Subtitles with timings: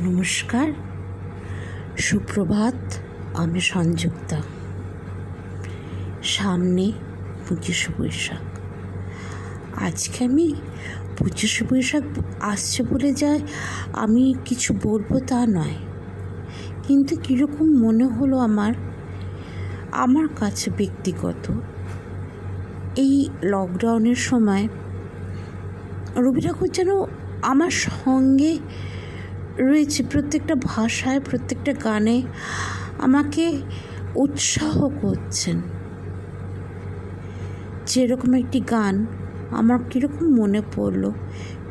[0.00, 0.72] নমস্কার।
[1.98, 2.94] সুপ্রভাত,
[3.34, 4.42] আমি সংযুক্তা।
[6.22, 6.92] সামনে
[7.48, 8.58] পঁচিশে বৈশাখ।
[9.82, 10.54] আজকে আমি
[11.18, 12.02] পঁচিশে বৈশাখ
[12.40, 13.40] আসছে বলে যায়
[13.92, 15.76] আমি কিছু বলব তা নয়।
[16.82, 18.74] কিন্তু কীরকম মনে হলো আমার?
[19.92, 21.52] আমার কাছে ব্যক্তিগত।
[22.96, 24.68] এই লকডাউনের সময়
[26.16, 26.88] রবি ঠাকুর যেন
[27.42, 28.58] আমার সঙ্গে
[29.58, 32.22] রয়েছে প্রত্যেকটা ভাষায়, প্রত্যেকটা গানে
[32.98, 33.62] আমাকে
[34.16, 35.60] উৎসাহ করছেন।
[37.86, 39.06] যেরকম একটি গান
[39.50, 41.10] আমার কীরকম মনে পড়ল,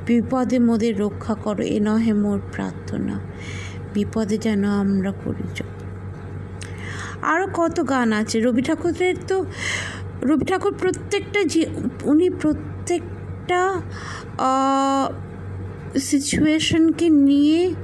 [0.05, 3.19] বিপদে মোদের রক্ষা করো, এ নহে মোর প্রার্থনা,
[3.93, 5.43] বিপদে যেন আমরা করি
[7.21, 9.45] আরও কত গান আছে, রবি ঠাকুরের তো,
[10.21, 11.65] রবি ঠাকুর প্রত্যেকটা যে
[12.03, 13.81] উনি প্রত্যেকটা
[15.99, 17.75] সিচুয়েশনকে নিয়ে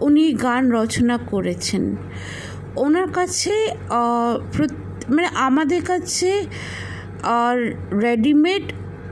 [0.00, 1.96] উনি গান রচনা করেছেন।
[2.76, 3.54] ওনার কাছে
[5.08, 6.30] মানে আমাদের কাছে
[7.22, 7.56] আর
[8.06, 8.64] রেডিমেড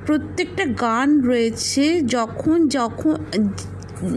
[0.06, 3.14] প্রত্যেকটা গান রয়েছে যখন যখন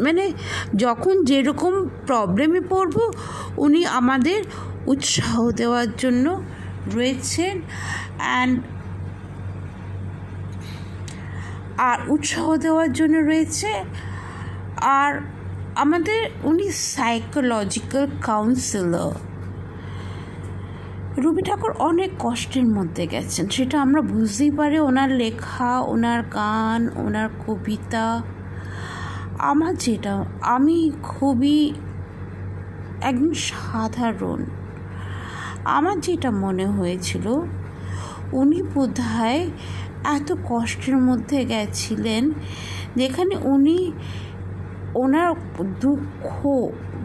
[0.06, 0.32] মানে
[0.76, 1.74] যখন যেরকম
[2.08, 2.98] প্রবলেমে পড়ব,
[3.58, 4.40] উনি আমাদের
[4.88, 6.44] উৎসাহ দেওয়ার জন্য
[6.96, 7.62] রয়েছেন।
[8.18, 8.56] অ্যান্ড
[11.78, 13.84] আর উৎসাহ দেওয়ার জন্য রয়েছে।
[14.82, 15.22] আর
[15.76, 19.14] আমাদের উনি সাইকোলজিক্যাল কাউন্সিলর
[21.22, 27.30] রবি ঠাকুর অনেক কষ্টের মধ্যে গেছেন, সেটা আমরা বুঝতেই পারি। ওনার লেখা, ওনার গান, ওনার
[27.48, 28.22] কবিতা।
[29.40, 31.74] আমার যেটা, আমি খুবই
[33.02, 34.46] একদম সাধারণ।
[35.66, 37.42] আমার যেটা মনে হয়েছিল,
[38.32, 39.00] উনি বোধ
[40.14, 42.24] এত কষ্টের মধ্যে গেছিলেন
[42.96, 43.92] যেখানে উনি
[44.96, 45.32] ওনার
[45.82, 46.28] দুঃখ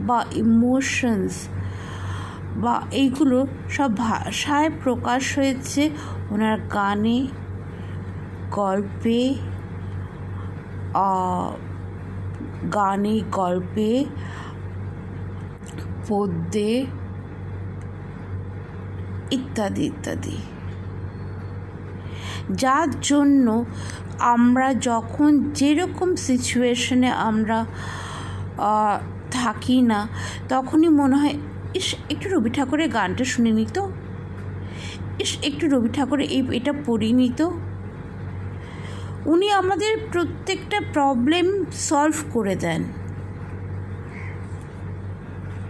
[0.06, 1.48] বা ইমোশনস
[2.56, 5.82] বা এইগুলো সব ভাষায় প্রকাশ হয়েছে।
[6.30, 7.18] ওনার গানে,
[8.50, 9.34] গল্পে
[12.74, 14.04] গানে, গল্পে,
[16.08, 16.86] পদ্যে,
[19.30, 20.36] ইত্যাদি ইত্যাদি।
[22.54, 23.64] যার জন্য
[24.18, 27.66] আমরা যখন যেরকম সিচুয়েশনে আমরা
[29.30, 30.08] থাকি না,
[30.48, 31.34] তখনই মনে হয়,
[31.74, 33.86] ইস, একটু রবি ঠাকুরের গানটা শুনে নিত।
[35.18, 37.48] ইস, একটু রবি ঠাকুরের এই, এটা পড়ি নিত।
[39.26, 42.84] উনি আমাদের প্রত্যেকটা প্রবলেম সলভ করে দেন।